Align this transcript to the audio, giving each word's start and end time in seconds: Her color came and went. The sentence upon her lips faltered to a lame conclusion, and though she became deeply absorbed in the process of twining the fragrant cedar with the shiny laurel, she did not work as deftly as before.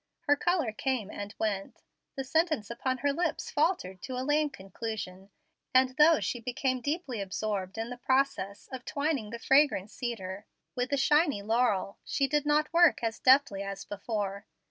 Her 0.21 0.35
color 0.35 0.71
came 0.71 1.11
and 1.11 1.31
went. 1.37 1.83
The 2.15 2.23
sentence 2.23 2.71
upon 2.71 2.97
her 2.97 3.13
lips 3.13 3.51
faltered 3.51 4.01
to 4.01 4.17
a 4.17 4.25
lame 4.25 4.49
conclusion, 4.49 5.29
and 5.75 5.89
though 5.95 6.19
she 6.19 6.39
became 6.39 6.81
deeply 6.81 7.21
absorbed 7.21 7.77
in 7.77 7.91
the 7.91 7.97
process 7.99 8.67
of 8.71 8.83
twining 8.83 9.29
the 9.29 9.37
fragrant 9.37 9.91
cedar 9.91 10.47
with 10.73 10.89
the 10.89 10.97
shiny 10.97 11.43
laurel, 11.43 11.99
she 12.03 12.27
did 12.27 12.47
not 12.47 12.73
work 12.73 13.03
as 13.03 13.19
deftly 13.19 13.61
as 13.61 13.85
before. 13.85 14.47